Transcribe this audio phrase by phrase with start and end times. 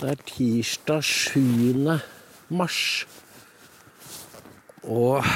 [0.00, 1.98] Det er tirsdag 7.
[2.56, 2.76] mars.
[4.88, 5.26] Og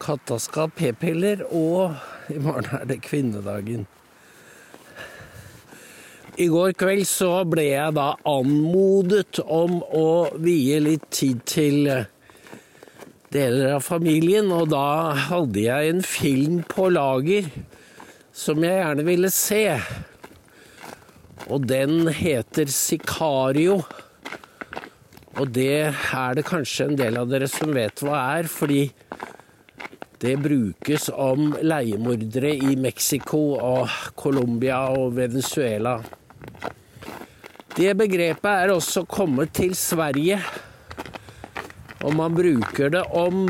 [0.00, 3.84] katta skal ha p-piller, og i morgen er det kvinnedagen.
[6.40, 10.06] I går kveld så ble jeg da anmodet om å
[10.40, 11.90] vie litt tid til
[13.28, 17.52] deler av familien, og da hadde jeg en film på lager
[18.32, 19.66] som jeg gjerne ville se.
[21.50, 23.80] Og den heter Sicario.
[25.40, 28.84] Og det er det kanskje en del av dere som vet hva er, fordi
[30.22, 35.96] det brukes om leiemordere i Mexico og Colombia og Venezuela.
[37.72, 40.38] Det begrepet er også kommet til Sverige.
[42.04, 43.48] Og man bruker det om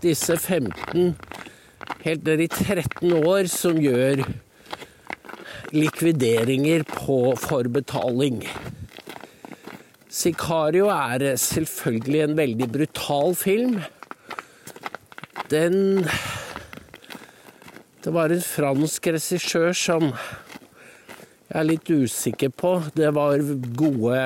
[0.00, 1.16] disse 15,
[2.04, 4.22] helt ned i 13 år, som gjør
[5.76, 8.42] likvideringer på forbetaling.
[10.08, 13.78] Sicario er selvfølgelig en veldig brutal film.
[15.50, 16.06] Den
[18.02, 20.12] Det var en fransk regissør som
[21.46, 22.70] jeg er litt usikker på.
[22.94, 23.42] Det var
[23.78, 24.20] gode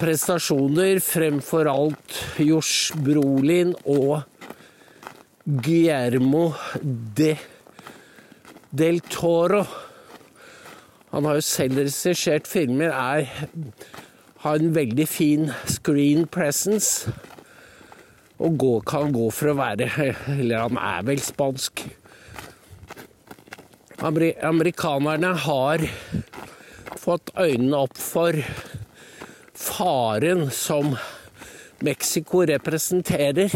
[0.00, 4.22] prestasjoner, fremfor alt Josh Brolin og
[5.44, 6.50] Guillermo
[6.82, 7.34] de
[8.70, 9.64] del Toro.
[11.10, 13.26] Han har jo selv regissert filmer, er,
[14.44, 17.10] har en veldig fin screen presence.
[18.40, 19.90] Og gå, kan gå for å være
[20.38, 21.82] Eller han er vel spansk.
[24.00, 25.84] Amerikanerne har
[26.96, 28.38] fått øynene opp for
[29.60, 30.94] faren som
[31.84, 33.52] Mexico representerer.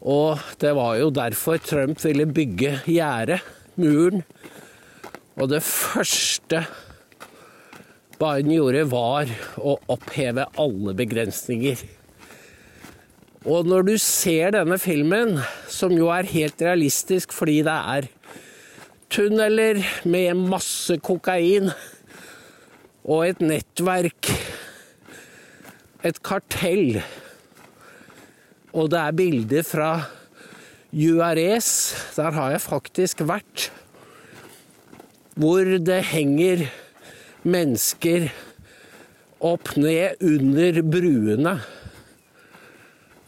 [0.00, 3.40] Og det var jo derfor Trump ville bygge gjerdet,
[3.80, 4.24] muren.
[5.40, 6.64] Og det første
[8.20, 11.80] Biden gjorde, var å oppheve alle begrensninger.
[13.48, 15.38] Og når du ser denne filmen,
[15.72, 18.10] som jo er helt realistisk fordi det er
[19.10, 21.72] tunneler med masse kokain
[23.00, 24.28] og et nettverk,
[26.04, 27.00] et kartell,
[28.76, 29.90] og det er bilder fra
[30.90, 33.68] Juarez, der har jeg faktisk vært,
[35.38, 36.64] hvor det henger
[37.46, 38.26] mennesker
[39.38, 41.54] opp ned under bruene.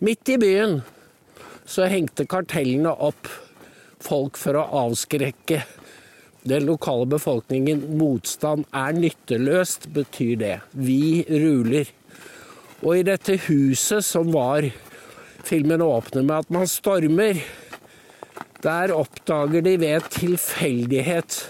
[0.03, 0.81] Midt i byen
[1.63, 3.31] så hengte kartellene opp
[4.03, 5.63] folk for å avskrekke
[6.43, 7.87] den lokale befolkningen.
[7.95, 10.57] Motstand er nytteløst, betyr det.
[10.75, 11.87] Vi ruler.
[12.83, 14.67] Og i dette huset som var
[15.47, 17.41] filmen åpner med at man stormer,
[18.63, 21.41] der oppdager de ved tilfeldighet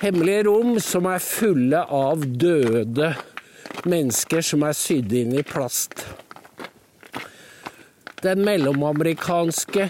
[0.00, 3.12] hemmelige rom som er fulle av døde
[3.88, 6.06] mennesker som er sydd inn i plast.
[8.22, 9.88] Den mellomamerikanske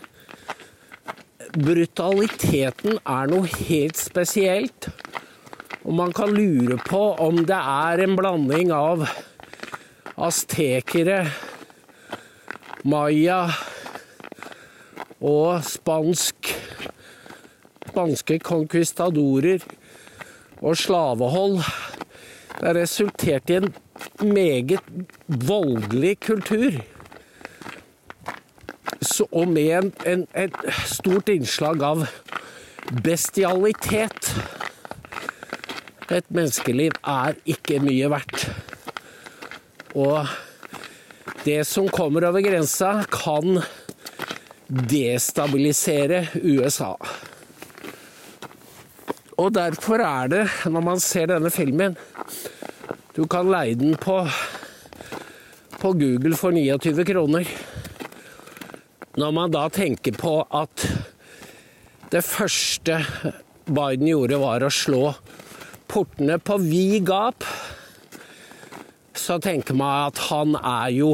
[1.57, 4.91] brutaliteten er noe helt spesielt.
[5.89, 9.07] Og man kan lure på om det er en blanding av
[10.19, 11.23] aztekere,
[12.85, 13.49] maya
[15.19, 16.53] og spansk
[17.89, 19.65] spanske conquistadorer
[20.63, 21.59] og slavehold.
[22.59, 23.75] Det resulterte resultert i en
[24.35, 24.81] meget
[25.27, 26.79] voldelig kultur
[29.33, 29.93] og med
[30.35, 30.57] et
[30.87, 32.05] stort innslag av
[33.05, 34.31] bestialitet.
[36.11, 38.47] Et menneskeliv er ikke mye verdt.
[39.95, 40.29] Og
[41.45, 43.61] det som kommer over grensa, kan
[44.69, 46.95] destabilisere USA.
[49.39, 51.95] Og derfor er det, når man ser denne filmen
[53.15, 54.21] Du kan leie den på,
[55.79, 57.49] på Google for 29 kroner.
[59.19, 60.85] Når man da tenker på at
[62.13, 63.01] det første
[63.67, 65.03] Biden gjorde, var å slå
[65.91, 67.43] portene på vid gap,
[69.29, 71.13] så tenker man at han er jo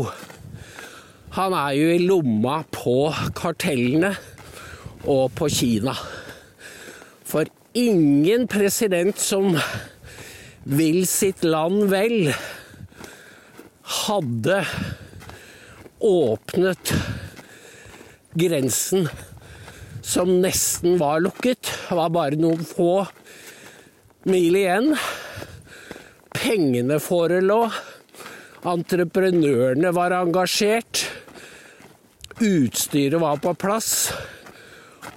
[1.34, 4.12] Han er jo i lomma på kartellene
[5.11, 5.96] og på Kina.
[7.26, 9.56] For ingen president som
[10.62, 12.31] vil sitt land vel,
[14.05, 14.60] hadde
[15.99, 16.93] åpnet
[18.38, 19.10] grensen
[20.06, 21.67] som nesten var lukket.
[21.67, 23.08] Det var bare noen få
[24.31, 24.94] mil igjen.
[26.38, 27.58] Pengene forelå.
[28.64, 31.05] Entreprenørene var engasjert.
[32.40, 33.90] Utstyret var på plass.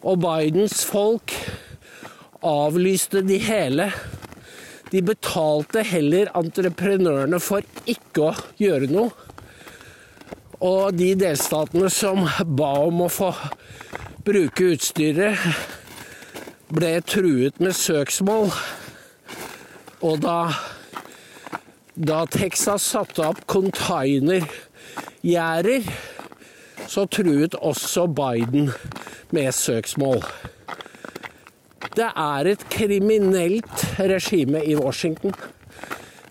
[0.03, 1.31] Og Bidens folk
[2.45, 3.87] avlyste de hele.
[4.91, 9.11] De betalte heller entreprenørene for ikke å gjøre noe.
[10.63, 12.23] Og de delstatene som
[12.57, 13.31] ba om å få
[14.27, 15.39] bruke utstyret,
[16.67, 18.49] ble truet med søksmål.
[20.03, 20.39] Og da,
[21.97, 25.81] da Texas satte opp containergjerder,
[26.87, 28.69] så truet også Biden
[29.33, 30.21] med søksmål.
[31.97, 35.33] Det er et kriminelt regime i Washington.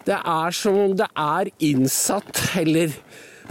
[0.07, 2.93] Det er som om det er innsatt eller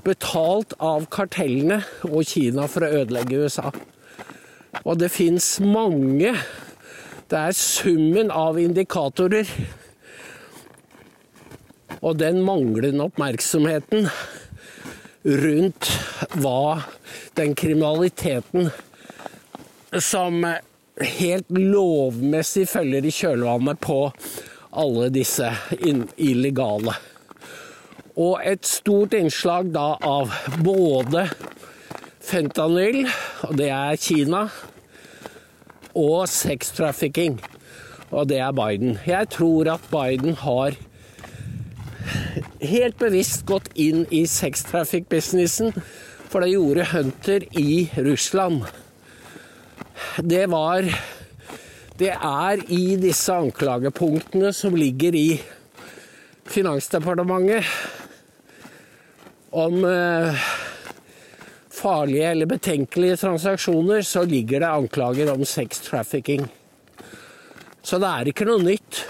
[0.06, 3.72] betalt av kartellene og Kina for å ødelegge USA.
[4.86, 6.36] Og det fins mange.
[7.28, 9.46] Det er summen av indikatorer.
[12.02, 14.10] Og den manglende oppmerksomheten
[15.26, 15.90] rundt
[16.38, 16.82] hva
[17.38, 18.70] den kriminaliteten
[20.04, 20.44] som
[21.02, 24.00] helt lovmessig følger i kjølvannet på
[24.76, 25.50] alle disse
[25.82, 26.94] illegale.
[28.16, 30.32] Og et stort innslag da av
[30.64, 31.26] både
[32.24, 33.04] fentanyl,
[33.44, 34.46] og det er Kina,
[35.96, 37.40] og sextrafficking,
[38.12, 38.98] og det er Biden.
[39.08, 40.76] Jeg tror at Biden har
[42.70, 45.74] helt bevisst gått inn i sextrafikk-businessen,
[46.30, 48.66] for det gjorde Hunter i Russland.
[50.22, 50.90] Det var
[51.96, 55.40] Det er i disse anklagepunktene som ligger i
[56.44, 57.64] Finansdepartementet
[59.56, 60.36] om eh,
[61.72, 66.44] farlige eller betenkelige transaksjoner, så ligger det anklager om sex trafficking.
[67.82, 69.06] Så det er ikke noe nytt.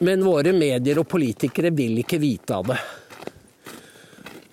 [0.00, 2.80] Men våre medier og politikere vil ikke vite av det.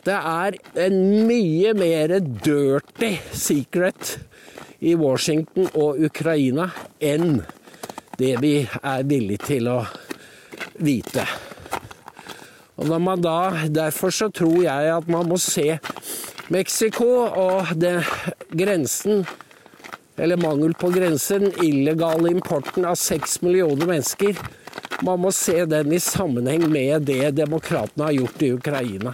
[0.10, 0.56] Det er
[0.88, 0.98] en
[1.28, 4.16] mye mer dirty secret
[4.80, 6.70] i Washington og Ukraina
[7.04, 7.42] enn
[8.20, 9.82] det vi er villige til å
[10.84, 11.26] vite.
[12.80, 15.78] Og når man da, Derfor så tror jeg at man må se
[16.50, 18.00] Mexico og det,
[18.56, 19.26] grensen,
[20.18, 24.40] eller mangel på grenser, den illegale importen av seks millioner mennesker
[25.06, 29.14] man må se den i sammenheng med det demokratene har gjort i Ukraina.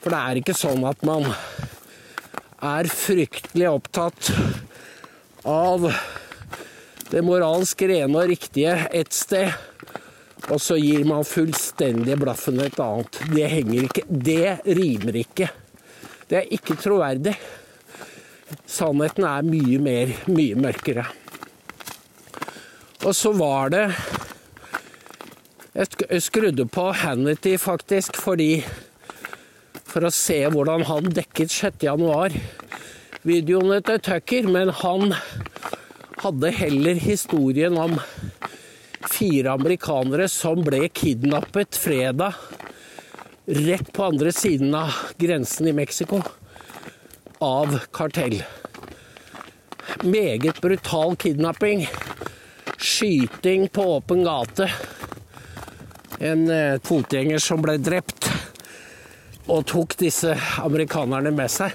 [0.00, 1.28] For det er ikke sånn at man
[2.60, 4.30] er fryktelig opptatt
[5.48, 5.88] av
[7.10, 9.50] det moralsk rene og riktige ett sted,
[10.50, 13.20] og så gir man fullstendig blaffen et annet.
[13.32, 15.50] Det henger ikke Det rimer ikke.
[16.30, 17.34] Det er ikke troverdig.
[18.66, 21.04] Sannheten er mye mer, mye mørkere.
[23.00, 23.84] Og så var det
[25.80, 28.60] jeg skrudde på Hannity faktisk fordi
[29.88, 31.86] For å se hvordan han dekket 6.
[31.86, 32.34] januar.
[33.24, 35.14] Videoene til Tucker, men han
[36.20, 37.96] hadde heller historien om
[39.08, 42.36] fire amerikanere som ble kidnappet fredag
[43.48, 46.20] rett på andre siden av grensen i Mexico
[47.40, 48.42] av kartell.
[50.04, 51.88] Meget brutal kidnapping.
[52.78, 54.68] Skyting på åpen gate
[56.20, 58.28] en eh, fotgjenger som ble drept,
[59.50, 61.72] og tok disse amerikanerne med seg.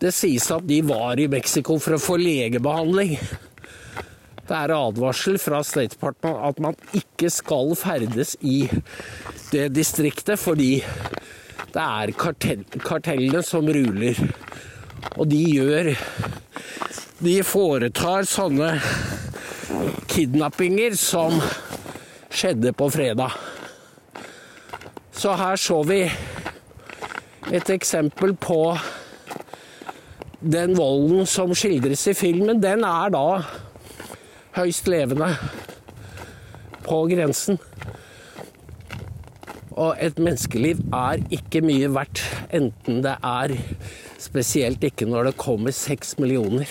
[0.00, 3.14] Det sies at de var i Mexico for å få legebehandling.
[4.50, 8.64] Det er advarsel fra State Department at man ikke skal ferdes i
[9.52, 10.80] det distriktet, fordi
[11.70, 14.18] det er kartell, kartellene som ruler.
[15.16, 15.94] Og de gjør
[17.20, 18.72] De foretar sånne
[20.08, 21.36] kidnappinger som
[22.30, 23.34] skjedde på fredag.
[25.12, 26.04] Så her så vi
[27.50, 28.60] et eksempel på
[30.40, 32.62] den volden som skildres i filmen.
[32.62, 33.26] Den er da
[34.56, 35.34] høyst levende
[36.86, 37.60] på grensen.
[39.76, 42.22] Og et menneskeliv er ikke mye verdt,
[42.52, 43.56] enten det er
[44.20, 46.68] Spesielt ikke når det kommer seks millioner.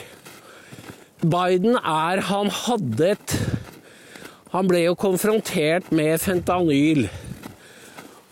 [1.19, 3.33] Biden er Han hadde et
[4.49, 7.05] han ble jo konfrontert med fentanyl.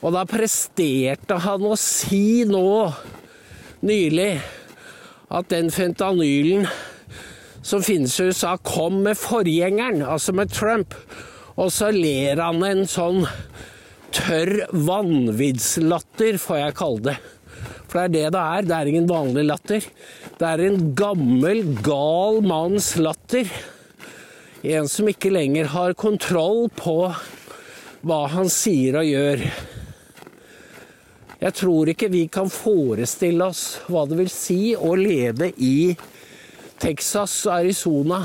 [0.02, 2.68] Og da presterte han å si nå
[3.86, 4.32] nylig
[5.28, 6.68] at den fentanylen
[7.68, 10.94] som finnes i USA, kom med forgjengeren, altså med Trump.
[11.60, 13.26] Og så ler han en sånn
[14.16, 17.18] tørr vanviddslatter, får jeg kalle det.
[17.88, 18.68] For det er det det er.
[18.68, 19.90] Det er ingen vanlig latter.
[20.38, 23.52] Det er en gammel, gal manns latter.
[24.68, 26.98] En som ikke lenger har kontroll på
[28.04, 29.44] hva han sier og gjør.
[31.40, 35.94] Jeg tror ikke vi kan forestille oss hva det vil si å leve i
[36.82, 38.20] Texas og Arizona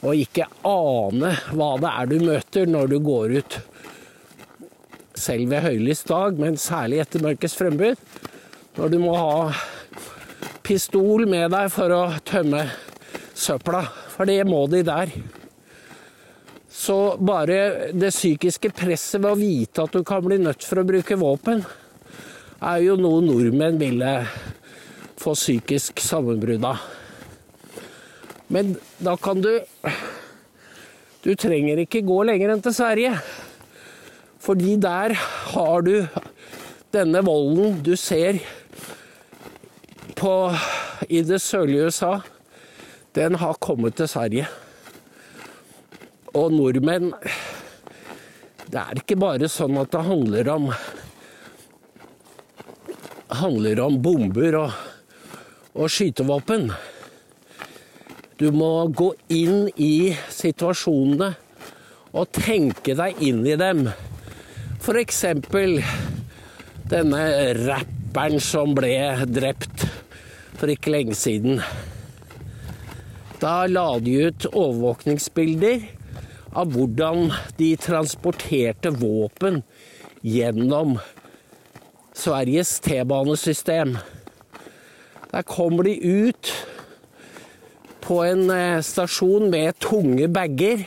[0.00, 3.58] og ikke ane hva det er du møter når du går ut.
[5.16, 8.02] Selv ved høylys dag, men særlig etter mørkets frembrudd.
[8.80, 9.54] Når du må ha
[10.66, 12.66] pistol med deg for å tømme
[13.36, 13.86] søpla.
[14.16, 15.12] For det må de der.
[16.76, 20.86] Så bare det psykiske presset ved å vite at du kan bli nødt for å
[20.86, 21.62] bruke våpen,
[22.60, 24.12] er jo noe nordmenn ville
[25.16, 26.84] få psykisk sammenbrudd av.
[28.52, 29.50] Men da kan du
[31.26, 33.16] Du trenger ikke gå lenger enn til Sverige.
[34.38, 35.16] Fordi der
[35.50, 36.06] har du
[36.94, 38.38] denne volden du ser
[40.14, 40.34] på,
[41.10, 42.12] i det sørlige USA.
[43.18, 44.46] Den har kommet til Sverige.
[46.36, 47.12] Og nordmenn
[48.66, 50.70] Det er ikke bare sånn at det handler om
[53.36, 54.74] handler om bomber og,
[55.74, 56.70] og skytevåpen.
[58.38, 61.32] Du må gå inn i situasjonene
[62.16, 63.86] og tenke deg inn i dem.
[64.78, 65.22] F.eks.
[66.92, 67.22] denne
[67.66, 68.94] rapperen som ble
[69.26, 69.86] drept
[70.56, 71.60] for ikke lenge siden.
[73.42, 75.95] Da la de ut overvåkningsbilder
[76.56, 79.60] av hvordan de transporterte våpen
[80.24, 80.96] gjennom
[82.16, 83.98] Sveriges T-banesystem.
[85.30, 86.52] Der kommer de ut
[88.00, 90.86] på en eh, stasjon med tunge bager.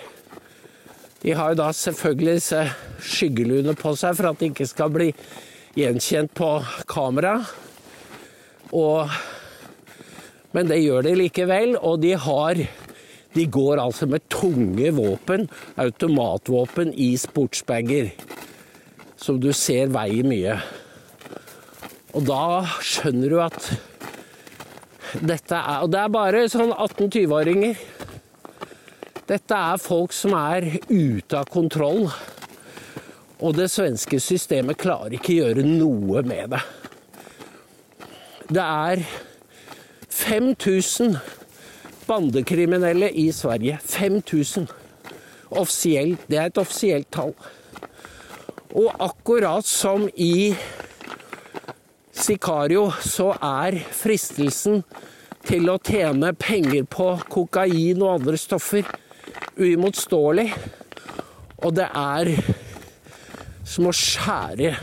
[1.22, 2.64] De har jo da selvfølgelig disse
[3.04, 5.10] skyggeluene på seg for at de ikke skal bli
[5.78, 6.50] gjenkjent på
[6.90, 7.36] kamera.
[8.74, 9.12] Og,
[10.56, 12.64] men det gjør de likevel, og de har
[13.36, 18.12] De går altså med tunge våpen, automatvåpen, i sportsbager.
[19.20, 20.58] Som du ser veier mye.
[22.18, 23.70] Og da skjønner du at
[25.26, 27.80] dette er Og det er bare sånn 18-20-åringer.
[29.30, 32.08] Dette er folk som er ute av kontroll.
[33.40, 36.62] Og det svenske systemet klarer ikke gjøre noe med det.
[38.50, 39.04] Det er
[40.10, 41.20] 5000
[42.10, 43.78] bandekriminelle i Sverige.
[43.84, 44.68] 5000.
[45.50, 46.26] Offisielt.
[46.28, 47.34] Det er et offisielt tall.
[48.74, 50.54] Og akkurat som i
[52.14, 54.84] Sicario så er fristelsen
[55.48, 58.86] til å tjene penger på kokain og andre stoffer
[59.58, 60.50] uimotståelig.
[61.64, 62.34] Og det er
[63.70, 64.76] som å skjære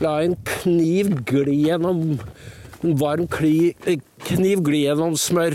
[0.00, 2.16] La en kniv gli gjennom
[2.82, 5.54] en varm kniv gli gjennom smør.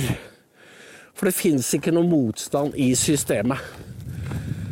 [1.17, 3.61] For det fins ikke noe motstand i systemet.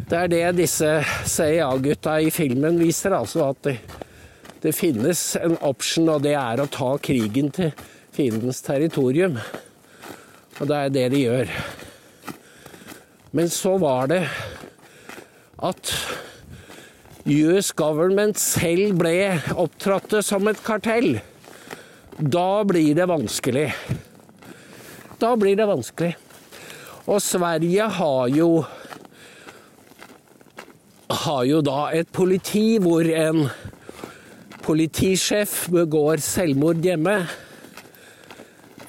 [0.05, 0.89] Det er det disse
[1.25, 3.77] CIA-gutta i filmen viser, altså at det
[4.65, 7.67] det finnes en option, og det er å ta krigen til
[8.15, 9.35] fiendens territorium.
[10.57, 11.51] Og det er det de gjør.
[13.37, 14.23] Men så var det
[15.69, 15.93] at
[17.29, 21.19] US government selv ble opptrådte som et kartell.
[22.17, 23.67] Da blir det vanskelig.
[25.21, 26.15] Da blir det vanskelig.
[27.05, 28.49] Og Sverige har jo
[31.25, 33.45] har jo da et politi hvor en
[34.65, 37.19] politisjef begår selvmord hjemme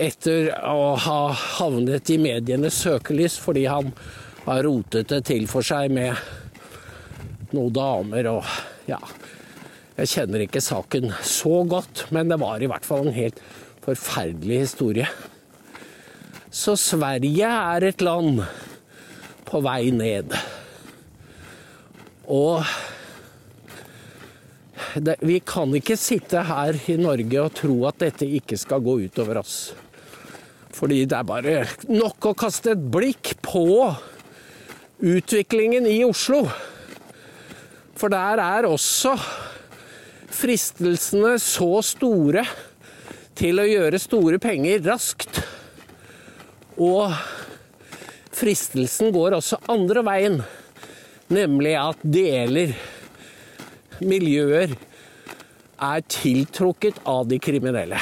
[0.00, 1.20] etter å ha
[1.58, 3.92] havnet i medienes søkelys fordi han
[4.46, 6.16] har rotet det til for seg med
[7.52, 8.50] noen damer og
[8.88, 9.00] ja.
[9.96, 13.38] Jeg kjenner ikke saken så godt, men det var i hvert fall en helt
[13.84, 15.08] forferdelig historie.
[16.56, 18.40] Så Sverige er et land
[19.44, 20.32] på vei ned.
[22.32, 22.64] Og
[24.96, 28.94] det, vi kan ikke sitte her i Norge og tro at dette ikke skal gå
[29.04, 29.58] utover oss.
[30.76, 31.58] Fordi det er bare
[31.90, 33.66] nok å kaste et blikk på
[35.04, 36.46] utviklingen i Oslo.
[37.96, 39.12] For der er også
[40.32, 42.46] fristelsene så store
[43.36, 45.44] til å gjøre store penger raskt.
[46.76, 47.12] Og
[48.36, 50.42] fristelsen går også andre veien,
[51.32, 52.74] nemlig at deler
[54.04, 54.74] miljøer
[55.82, 58.00] er tiltrukket av de kriminelle.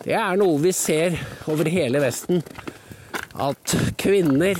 [0.00, 1.18] Det er noe vi ser
[1.50, 2.40] over hele Vesten.
[3.40, 4.58] At kvinner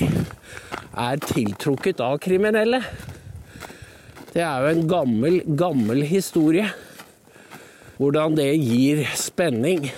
[0.91, 2.81] er tiltrukket av kriminelle.
[4.31, 6.67] Det er jo en gammel, gammel historie.
[7.97, 9.89] Hvordan det gir spenning.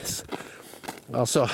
[1.14, 1.46] Altså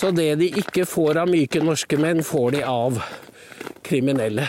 [0.00, 3.02] Så det de ikke får av myke norske menn, får de av
[3.84, 4.46] kriminelle.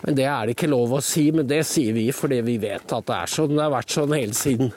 [0.00, 2.88] Men det er det ikke lov å si, men det sier vi fordi vi vet
[2.88, 3.52] at det er sånn.
[3.52, 4.72] Det har vært sånn hele siden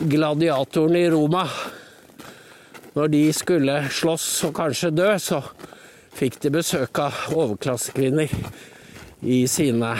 [0.00, 1.42] gladiatorene i Roma.
[2.94, 5.42] Når de skulle slåss og kanskje dø, så
[6.16, 8.32] fikk de besøk av overklassekvinner
[9.28, 9.92] i sine,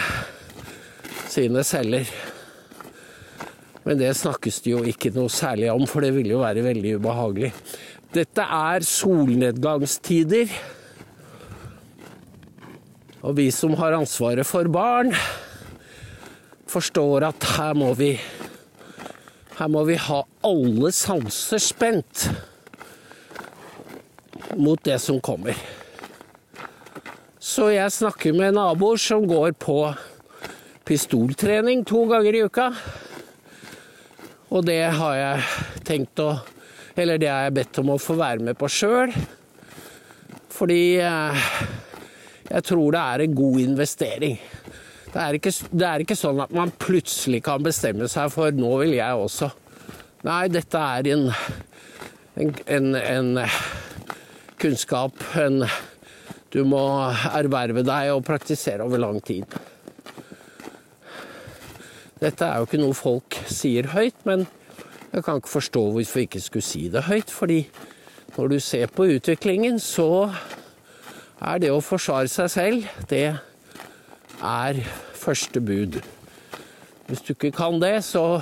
[1.29, 2.09] sine celler.
[3.85, 6.97] Men det snakkes det jo ikke noe særlig om, for det ville jo være veldig
[6.97, 7.53] ubehagelig.
[8.09, 10.49] Dette er solnedgangstider.
[13.21, 15.13] Og vi som har ansvaret for barn,
[16.69, 18.15] forstår at her må vi
[19.59, 22.29] Her må vi ha alle sanser spent
[24.55, 25.57] mot det som kommer.
[27.43, 29.81] Så jeg snakker med naboer som går på
[30.87, 32.69] pistoltrening to ganger i uka.
[34.47, 36.37] Og det har jeg tenkt å
[36.99, 39.13] Eller det har jeg bedt om å få være med på sjøl.
[40.51, 41.51] Fordi eh,
[42.49, 44.35] jeg tror det er en god investering.
[45.09, 48.73] Det er, ikke, det er ikke sånn at man plutselig kan bestemme seg for 'nå
[48.83, 49.49] vil jeg også'.
[50.27, 51.29] Nei, dette er en,
[52.35, 53.29] en, en, en
[54.59, 55.15] kunnskap
[56.51, 56.83] du må
[57.31, 59.47] erverve deg og praktisere over lang tid.
[62.19, 64.43] Dette er jo ikke noe folk sier høyt, men
[65.13, 67.31] jeg kan ikke forstå hvorfor jeg ikke skulle si det høyt.
[67.31, 67.59] Fordi
[68.37, 70.29] når du ser på utviklingen, så
[71.41, 73.39] er det å forsvare seg selv, det
[74.43, 74.81] er
[75.17, 75.99] første bud.
[77.07, 78.41] Hvis du ikke kan det, så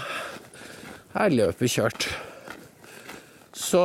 [1.15, 2.07] er løpet kjørt.
[3.55, 3.83] Så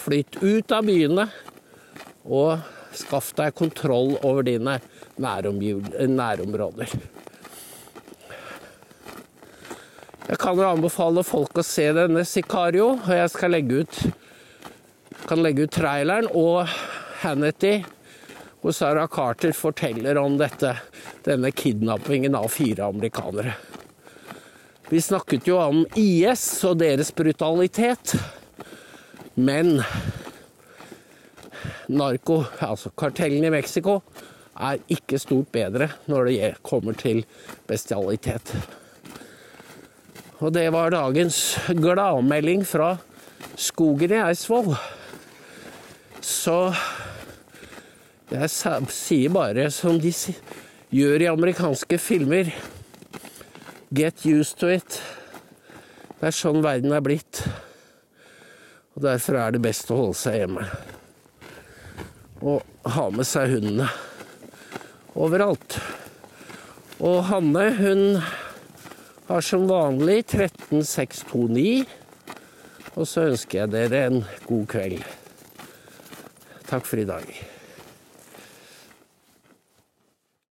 [0.00, 1.26] flytt ut av byene
[2.24, 2.60] og
[2.96, 4.78] skaff deg kontroll over dine
[5.20, 6.94] nærområder.
[10.30, 13.96] Jeg kan jo anbefale folk å se denne Sicario, og jeg skal legge ut,
[15.26, 16.70] kan legge ut traileren og
[17.24, 17.80] Hannity,
[18.62, 20.76] hvor Sarah Carter forteller om dette,
[21.26, 23.56] denne kidnappingen av fire amerikanere.
[24.86, 28.14] Vi snakket jo om IS og deres brutalitet,
[29.34, 29.80] men
[31.90, 33.98] narko, altså kartellene i Mexico,
[34.54, 37.24] er ikke stort bedre når det kommer til
[37.66, 38.54] bestialitet.
[40.40, 41.36] Og det var dagens
[41.76, 42.94] gladmelding fra
[43.60, 44.72] skogen i Eidsvoll.
[46.24, 46.72] Så
[48.30, 48.48] jeg
[48.94, 50.12] sier bare som de
[50.94, 52.52] gjør i amerikanske filmer
[53.92, 55.00] Get used to it.
[56.20, 57.42] Det er sånn verden er blitt.
[58.94, 60.68] Og derfor er det best å holde seg hjemme.
[62.40, 62.62] Og
[62.94, 63.90] ha med seg hundene
[65.18, 65.80] overalt.
[67.02, 68.20] Og Hanne, hun
[69.30, 71.84] har som vanlig 13629.
[72.98, 75.04] Og så ønsker jeg dere en god kveld.
[76.66, 77.59] Takk for i dag.